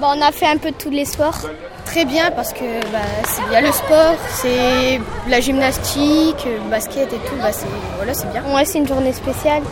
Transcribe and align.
bah, 0.00 0.12
On 0.16 0.20
a 0.22 0.32
fait 0.32 0.46
un 0.46 0.56
peu 0.56 0.70
de 0.70 0.76
tous 0.76 0.90
les 0.90 1.04
sports. 1.04 1.38
Très 1.84 2.04
bien 2.04 2.30
parce 2.32 2.52
que 2.52 2.64
bah, 2.92 2.98
il 3.46 3.52
y 3.52 3.56
a 3.56 3.60
le 3.62 3.72
sport, 3.72 4.14
c'est 4.30 5.00
la 5.28 5.40
gymnastique, 5.40 6.44
le 6.44 6.70
basket 6.70 7.10
et 7.12 7.16
tout, 7.16 7.34
bah, 7.40 7.48
c'est 7.50 7.66
voilà, 7.96 8.12
c'est 8.12 8.30
bien. 8.30 8.42
Ouais, 8.54 8.64
c'est 8.66 8.78
une 8.78 8.86
journée 8.88 9.12
spéciale. 9.12 9.62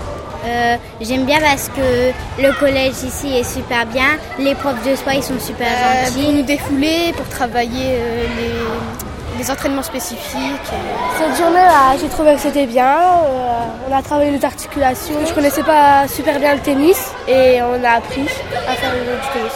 Euh, 0.46 0.76
J'aime 1.00 1.24
bien 1.24 1.40
parce 1.40 1.68
que 1.68 2.12
le 2.40 2.52
collège 2.58 3.02
ici 3.02 3.36
est 3.36 3.44
super 3.44 3.84
bien, 3.86 4.16
les 4.38 4.54
profs 4.54 4.82
de 4.86 4.94
sport 4.94 5.12
ils 5.14 5.22
sont 5.22 5.38
super 5.40 5.66
Euh, 5.66 6.04
gentils. 6.06 6.22
pour 6.22 6.32
nous 6.32 6.42
défouler, 6.42 7.12
pour 7.16 7.28
travailler 7.28 7.96
euh, 7.96 8.24
les, 8.38 9.38
les 9.42 9.50
entraînements 9.50 9.82
spécifiques. 9.82 10.70
Cette 11.18 11.36
journée-là, 11.36 11.96
j'ai 12.00 12.08
trouvé 12.08 12.34
que 12.34 12.40
c'était 12.40 12.66
bien. 12.66 12.86
Euh, 12.96 13.90
on 13.90 13.94
a 13.94 14.00
travaillé 14.02 14.30
les 14.30 14.44
articulations. 14.44 15.16
Je 15.26 15.32
connaissais 15.34 15.64
pas 15.64 16.06
super 16.08 16.38
bien 16.38 16.54
le 16.54 16.60
tennis 16.60 17.10
et 17.28 17.60
on 17.62 17.82
a 17.84 17.90
appris 17.90 18.24
à 18.68 18.72
faire 18.74 18.92
du 18.92 19.38
tennis. 19.38 19.52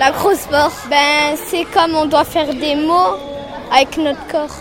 L'acro-sport, 0.00 0.72
ben, 0.88 1.36
c'est 1.46 1.64
comme 1.64 1.94
on 1.94 2.06
doit 2.06 2.24
faire 2.24 2.52
des 2.54 2.74
mots 2.74 3.16
avec 3.70 3.98
notre 3.98 4.26
corps. 4.28 4.56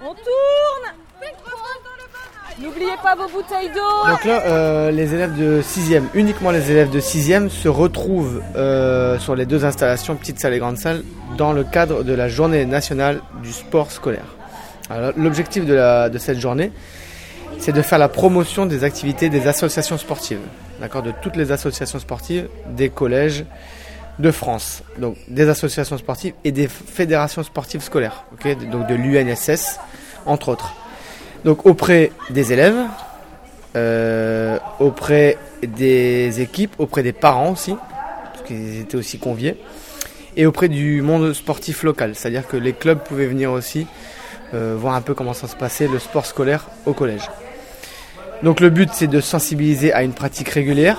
On 0.00 0.14
tourne 0.14 0.94
N'oubliez 2.62 2.92
pas 3.02 3.14
vos 3.16 3.26
bouteilles 3.28 3.70
d'eau 3.70 4.08
Donc 4.10 4.24
là, 4.24 4.42
euh, 4.44 4.90
les 4.92 5.12
élèves 5.14 5.34
de 5.36 5.60
6e, 5.62 6.04
uniquement 6.14 6.50
les 6.52 6.70
élèves 6.70 6.90
de 6.90 7.00
6e, 7.00 7.48
se 7.48 7.68
retrouvent 7.68 8.42
euh, 8.54 9.18
sur 9.18 9.34
les 9.34 9.44
deux 9.46 9.64
installations, 9.64 10.14
petite 10.14 10.38
salle 10.38 10.54
et 10.54 10.58
grande 10.58 10.76
salle, 10.76 11.02
dans 11.36 11.52
le 11.52 11.64
cadre 11.64 12.04
de 12.04 12.12
la 12.12 12.28
journée 12.28 12.64
nationale 12.66 13.22
du 13.42 13.50
sport 13.52 13.90
scolaire. 13.90 14.26
Alors, 14.90 15.12
L'objectif 15.16 15.64
de, 15.66 15.74
la- 15.74 16.10
de 16.10 16.18
cette 16.18 16.38
journée, 16.38 16.70
c'est 17.58 17.72
de 17.72 17.82
faire 17.82 17.98
la 17.98 18.08
promotion 18.08 18.66
des 18.66 18.84
activités 18.84 19.30
des 19.30 19.48
associations 19.48 19.96
sportives, 19.98 20.40
d'accord, 20.80 21.02
de 21.02 21.12
toutes 21.22 21.36
les 21.36 21.52
associations 21.52 21.98
sportives 21.98 22.48
des 22.66 22.88
collèges 22.88 23.44
de 24.18 24.30
France, 24.30 24.82
donc 24.98 25.16
des 25.28 25.48
associations 25.48 25.96
sportives 25.98 26.34
et 26.44 26.52
des 26.52 26.68
fédérations 26.68 27.42
sportives 27.42 27.82
scolaires, 27.82 28.24
donc 28.70 28.86
de 28.86 28.94
l'UNSS, 28.94 29.78
entre 30.26 30.50
autres. 30.50 30.74
Donc 31.44 31.64
auprès 31.64 32.10
des 32.30 32.52
élèves, 32.52 32.76
euh, 33.76 34.58
auprès 34.78 35.38
des 35.62 36.40
équipes, 36.40 36.74
auprès 36.78 37.02
des 37.02 37.12
parents 37.12 37.52
aussi, 37.52 37.74
parce 38.32 38.46
qu'ils 38.46 38.80
étaient 38.80 38.96
aussi 38.96 39.18
conviés, 39.18 39.56
et 40.36 40.44
auprès 40.46 40.68
du 40.68 41.02
monde 41.02 41.32
sportif 41.32 41.82
local, 41.82 42.14
c'est-à-dire 42.14 42.46
que 42.46 42.56
les 42.56 42.72
clubs 42.72 42.98
pouvaient 42.98 43.26
venir 43.26 43.52
aussi 43.52 43.86
euh, 44.52 44.76
voir 44.78 44.94
un 44.94 45.00
peu 45.00 45.14
comment 45.14 45.34
ça 45.34 45.48
se 45.48 45.56
passait 45.56 45.88
le 45.88 45.98
sport 45.98 46.26
scolaire 46.26 46.66
au 46.84 46.92
collège. 46.92 47.22
Donc 48.42 48.60
le 48.60 48.70
but 48.70 48.88
c'est 48.92 49.06
de 49.06 49.20
sensibiliser 49.20 49.92
à 49.92 50.02
une 50.02 50.12
pratique 50.12 50.48
régulière, 50.48 50.98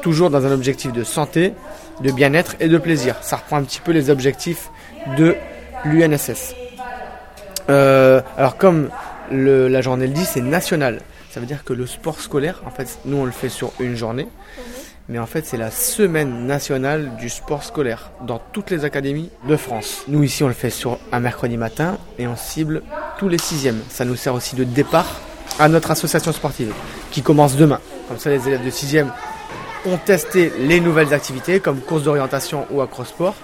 toujours 0.00 0.30
dans 0.30 0.46
un 0.46 0.52
objectif 0.52 0.92
de 0.92 1.02
santé, 1.02 1.54
de 2.02 2.12
bien-être 2.12 2.54
et 2.60 2.68
de 2.68 2.78
plaisir. 2.78 3.16
Ça 3.20 3.36
reprend 3.36 3.56
un 3.56 3.64
petit 3.64 3.80
peu 3.80 3.90
les 3.90 4.10
objectifs 4.10 4.70
de 5.16 5.34
l'UNSS. 5.84 6.54
Euh, 7.68 8.20
alors 8.36 8.56
comme 8.56 8.90
la 9.30 9.80
journée 9.80 10.06
le 10.06 10.12
dit, 10.12 10.24
c'est 10.24 10.40
national. 10.40 11.00
Ça 11.30 11.40
veut 11.40 11.46
dire 11.46 11.64
que 11.64 11.72
le 11.72 11.86
sport 11.86 12.20
scolaire, 12.20 12.62
en 12.64 12.70
fait, 12.70 12.98
nous 13.04 13.18
on 13.18 13.24
le 13.24 13.32
fait 13.32 13.50
sur 13.50 13.72
une 13.80 13.96
journée, 13.96 14.28
mais 15.08 15.18
en 15.18 15.26
fait 15.26 15.44
c'est 15.44 15.56
la 15.56 15.70
semaine 15.70 16.46
nationale 16.46 17.16
du 17.16 17.28
sport 17.28 17.64
scolaire 17.64 18.12
dans 18.24 18.40
toutes 18.52 18.70
les 18.70 18.84
académies 18.84 19.30
de 19.48 19.56
France. 19.56 20.04
Nous 20.06 20.22
ici 20.22 20.44
on 20.44 20.48
le 20.48 20.54
fait 20.54 20.70
sur 20.70 20.98
un 21.10 21.18
mercredi 21.20 21.56
matin 21.56 21.98
et 22.18 22.28
on 22.28 22.36
cible 22.36 22.82
tous 23.18 23.28
les 23.28 23.38
sixièmes. 23.38 23.80
Ça 23.90 24.04
nous 24.04 24.16
sert 24.16 24.34
aussi 24.34 24.54
de 24.54 24.64
départ 24.64 25.20
à 25.58 25.68
notre 25.68 25.90
association 25.90 26.32
sportive 26.32 26.72
qui 27.10 27.22
commence 27.22 27.56
demain. 27.56 27.80
Comme 28.08 28.18
ça 28.18 28.30
les 28.30 28.46
élèves 28.48 28.64
de 28.64 28.70
sixième 28.70 29.12
ont 29.86 29.96
testé 29.96 30.52
les 30.58 30.80
nouvelles 30.80 31.14
activités 31.14 31.60
comme 31.60 31.80
course 31.80 32.02
d'orientation 32.02 32.66
ou 32.70 32.80
acrosport 32.80 33.34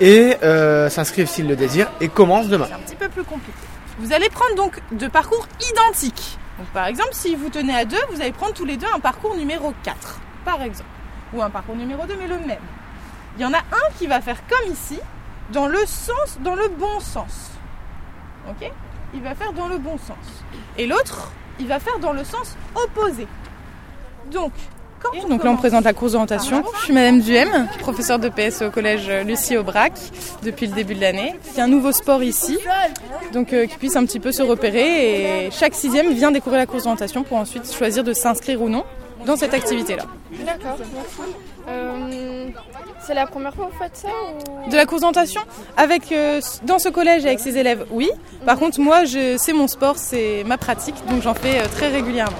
et 0.00 0.36
euh, 0.42 0.88
s'inscrivent 0.88 1.28
s'ils 1.28 1.48
le 1.48 1.56
désirent 1.56 1.90
et 2.00 2.08
commencent 2.08 2.48
demain. 2.48 2.66
C'est 2.68 2.74
un 2.74 2.78
petit 2.78 2.96
peu 2.96 3.08
plus 3.08 3.24
compliqué. 3.24 3.58
Vous 3.98 4.12
allez 4.12 4.28
prendre 4.28 4.54
donc 4.54 4.80
deux 4.92 5.08
parcours 5.08 5.46
identiques. 5.72 6.38
Donc 6.58 6.68
par 6.68 6.86
exemple, 6.86 7.10
si 7.12 7.34
vous 7.34 7.48
tenez 7.48 7.74
à 7.74 7.84
deux, 7.84 7.98
vous 8.12 8.20
allez 8.20 8.32
prendre 8.32 8.54
tous 8.54 8.64
les 8.64 8.76
deux 8.76 8.86
un 8.94 9.00
parcours 9.00 9.36
numéro 9.36 9.72
4, 9.82 10.20
par 10.44 10.62
exemple. 10.62 10.90
Ou 11.32 11.42
un 11.42 11.50
parcours 11.50 11.76
numéro 11.76 12.06
2, 12.06 12.14
mais 12.18 12.26
le 12.26 12.38
même. 12.38 12.58
Il 13.36 13.42
y 13.42 13.44
en 13.44 13.52
a 13.52 13.58
un 13.58 13.92
qui 13.98 14.06
va 14.06 14.20
faire 14.20 14.38
comme 14.48 14.72
ici, 14.72 14.98
dans 15.52 15.66
le 15.66 15.84
sens, 15.86 16.38
dans 16.40 16.54
le 16.54 16.68
bon 16.68 17.00
sens. 17.00 17.50
Ok? 18.48 18.70
Il 19.14 19.22
va 19.22 19.34
faire 19.34 19.52
dans 19.52 19.68
le 19.68 19.78
bon 19.78 19.96
sens. 19.98 20.16
Et 20.76 20.86
l'autre, 20.86 21.32
il 21.58 21.66
va 21.66 21.80
faire 21.80 21.98
dans 21.98 22.12
le 22.12 22.24
sens 22.24 22.56
opposé. 22.74 23.26
Donc, 24.30 24.52
quand 25.02 25.10
on 25.24 25.28
Donc 25.28 25.44
là, 25.44 25.50
on 25.50 25.56
présente 25.56 25.84
la 25.84 25.92
course 25.92 26.12
d'orientation. 26.12 26.62
Je 26.78 26.84
suis 26.84 26.92
Madame 26.92 27.20
Duhem, 27.20 27.68
professeure 27.78 28.18
de 28.18 28.28
PS 28.28 28.62
au 28.62 28.70
collège 28.70 29.08
Lucie 29.24 29.56
Aubrac 29.56 29.92
depuis 30.42 30.66
le 30.66 30.74
début 30.74 30.94
de 30.94 31.00
l'année. 31.00 31.34
Il 31.52 31.58
y 31.58 31.60
a 31.60 31.64
un 31.64 31.68
nouveau 31.68 31.92
sport 31.92 32.22
ici, 32.22 32.58
donc 33.32 33.52
euh, 33.52 33.66
qu'ils 33.66 33.78
puissent 33.78 33.96
un 33.96 34.04
petit 34.04 34.20
peu 34.20 34.32
se 34.32 34.42
repérer. 34.42 35.46
Et 35.46 35.50
chaque 35.50 35.74
sixième 35.74 36.12
vient 36.12 36.30
découvrir 36.32 36.58
la 36.58 36.66
course 36.66 36.82
d'orientation 36.82 37.22
pour 37.22 37.36
ensuite 37.36 37.72
choisir 37.72 38.02
de 38.04 38.12
s'inscrire 38.12 38.60
ou 38.60 38.68
non 38.68 38.84
dans 39.24 39.36
cette 39.36 39.54
activité-là. 39.54 40.04
D'accord. 40.44 40.78
Euh, 41.68 42.48
c'est 43.00 43.14
la 43.14 43.26
première 43.26 43.54
fois 43.54 43.66
que 43.66 43.72
vous 43.72 43.78
faites 43.78 43.96
ça 43.96 44.08
ou... 44.08 44.70
De 44.70 44.76
la 44.76 44.86
course 44.86 45.00
d'orientation 45.02 45.40
avec 45.76 46.12
euh, 46.12 46.40
dans 46.64 46.78
ce 46.78 46.88
collège 46.88 47.24
avec 47.26 47.40
ses 47.40 47.56
élèves, 47.56 47.86
oui. 47.90 48.10
Par 48.46 48.58
contre, 48.58 48.80
moi, 48.80 49.04
je, 49.04 49.36
c'est 49.38 49.52
mon 49.52 49.68
sport, 49.68 49.96
c'est 49.96 50.44
ma 50.46 50.58
pratique, 50.58 50.96
donc 51.08 51.22
j'en 51.22 51.34
fais 51.34 51.60
euh, 51.60 51.66
très 51.74 51.88
régulièrement. 51.88 52.36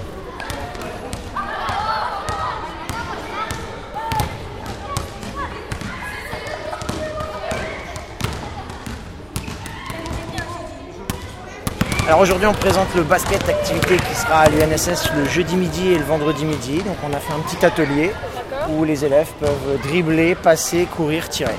Alors 12.07 12.21
aujourd'hui 12.21 12.47
on 12.47 12.55
présente 12.55 12.95
le 12.95 13.03
basket 13.03 13.47
activité 13.47 13.97
qui 13.99 14.15
sera 14.15 14.41
à 14.41 14.49
l'UNSS 14.49 15.11
le 15.15 15.27
jeudi 15.27 15.57
midi 15.57 15.93
et 15.93 15.99
le 15.99 16.05
vendredi 16.05 16.47
midi. 16.47 16.79
Donc 16.79 16.97
on 17.05 17.13
a 17.13 17.19
fait 17.19 17.35
un 17.35 17.41
petit 17.41 17.67
atelier 17.67 18.13
où 18.69 18.85
les 18.85 19.05
élèves 19.05 19.29
peuvent 19.41 19.79
dribbler, 19.85 20.35
passer, 20.35 20.87
courir, 20.97 21.29
tirer. 21.29 21.55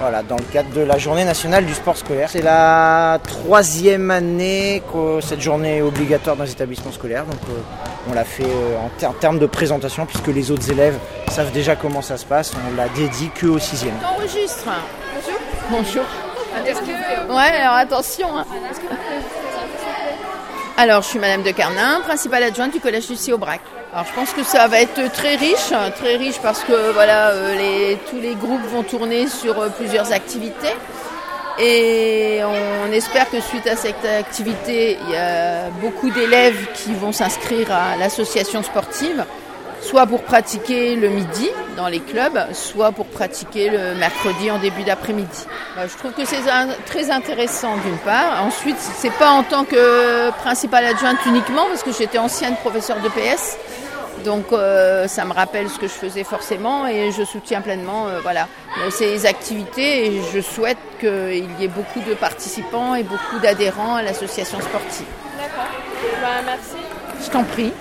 Voilà, 0.00 0.22
dans 0.22 0.36
le 0.36 0.44
cadre 0.44 0.70
de 0.70 0.82
la 0.82 0.96
journée 0.96 1.24
nationale 1.24 1.66
du 1.66 1.74
sport 1.74 1.96
scolaire. 1.96 2.28
C'est 2.30 2.42
la 2.42 3.18
troisième 3.26 4.12
année 4.12 4.80
que 4.92 5.20
cette 5.20 5.40
journée 5.40 5.78
est 5.78 5.82
obligatoire 5.82 6.36
dans 6.36 6.44
les 6.44 6.52
établissements 6.52 6.92
scolaires. 6.92 7.24
Donc 7.24 7.40
euh, 7.50 7.60
on 8.08 8.14
l'a 8.14 8.22
fait 8.24 8.44
euh, 8.44 8.78
en, 8.78 8.88
ter- 8.96 9.10
en 9.10 9.14
termes 9.14 9.40
de 9.40 9.46
présentation 9.46 10.06
puisque 10.06 10.28
les 10.28 10.52
autres 10.52 10.70
élèves 10.70 10.96
savent 11.32 11.50
déjà 11.50 11.74
comment 11.74 12.00
ça 12.02 12.16
se 12.16 12.24
passe. 12.24 12.52
On 12.72 12.76
l'a 12.76 12.88
dédié 12.90 13.28
que 13.34 13.46
aux 13.48 13.58
sixièmes. 13.58 13.94
Enregistre. 14.16 14.68
Bonjour. 15.68 16.04
Bonjour. 16.54 17.36
Ouais, 17.36 17.56
alors 17.60 17.74
attention. 17.74 18.28
hein. 18.38 18.44
Alors, 20.80 21.02
je 21.02 21.08
suis 21.08 21.18
Madame 21.18 21.42
de 21.42 21.50
Carnin, 21.50 22.00
principale 22.02 22.44
adjointe 22.44 22.72
du 22.72 22.78
collège 22.78 23.08
Lucie 23.08 23.32
Aubrac. 23.32 23.60
Alors, 23.92 24.06
je 24.06 24.12
pense 24.12 24.32
que 24.32 24.44
ça 24.44 24.68
va 24.68 24.80
être 24.80 25.10
très 25.10 25.34
riche, 25.34 25.72
hein, 25.72 25.90
très 25.90 26.14
riche 26.14 26.38
parce 26.40 26.62
que 26.62 26.92
voilà, 26.92 27.30
euh, 27.30 27.96
tous 28.08 28.20
les 28.20 28.36
groupes 28.36 28.62
vont 28.70 28.84
tourner 28.84 29.26
sur 29.26 29.58
euh, 29.58 29.70
plusieurs 29.70 30.12
activités. 30.12 30.76
Et 31.58 32.42
on 32.44 32.92
espère 32.92 33.28
que 33.28 33.40
suite 33.40 33.66
à 33.66 33.74
cette 33.74 34.04
activité, 34.04 34.98
il 35.02 35.14
y 35.14 35.16
a 35.16 35.68
beaucoup 35.80 36.10
d'élèves 36.10 36.68
qui 36.74 36.94
vont 36.94 37.10
s'inscrire 37.10 37.72
à 37.72 37.96
l'association 37.96 38.62
sportive, 38.62 39.24
soit 39.80 40.06
pour 40.06 40.22
pratiquer 40.22 40.96
le 40.96 41.08
midi 41.08 41.48
dans 41.76 41.88
les 41.88 42.00
clubs, 42.00 42.38
soit 42.52 42.92
pour 42.92 43.06
pratiquer 43.06 43.70
le 43.70 43.94
mercredi 43.94 44.50
en 44.50 44.58
début 44.58 44.82
d'après-midi. 44.82 45.46
Bah, 45.76 45.82
Je 45.86 45.96
trouve 45.96 46.12
que 46.12 46.24
c'est 46.24 46.42
très 46.86 47.10
intéressant 47.10 47.76
d'une 47.78 47.98
part. 47.98 48.44
Ensuite, 48.44 48.78
c'est 48.78 49.12
pas 49.12 49.30
en 49.30 49.42
tant 49.42 49.64
que 49.64 50.30
principale 50.30 50.86
adjointe 50.86 51.18
uniquement, 51.26 51.66
parce 51.68 51.82
que 51.82 51.92
j'étais 51.92 52.18
ancienne 52.18 52.56
professeure 52.56 53.00
de 53.00 53.08
PS. 53.08 53.56
Donc 54.24 54.52
euh, 54.52 55.06
ça 55.06 55.24
me 55.24 55.32
rappelle 55.32 55.68
ce 55.68 55.78
que 55.78 55.86
je 55.86 55.92
faisais 55.92 56.24
forcément 56.24 56.86
et 56.88 57.12
je 57.12 57.22
soutiens 57.22 57.60
pleinement 57.60 58.08
euh, 58.08 58.20
voilà, 58.20 58.48
ces 58.90 59.26
activités 59.26 60.06
et 60.06 60.20
je 60.34 60.40
souhaite 60.40 60.78
qu'il 60.98 61.46
y 61.60 61.64
ait 61.64 61.68
beaucoup 61.68 62.00
de 62.00 62.14
participants 62.14 62.96
et 62.96 63.04
beaucoup 63.04 63.38
d'adhérents 63.40 63.94
à 63.94 64.02
l'association 64.02 64.60
sportive. 64.60 65.06
D'accord. 65.38 65.70
Bah, 66.20 66.28
merci. 66.44 66.84
Je 67.24 67.30
t'en 67.30 67.44
prie. 67.44 67.72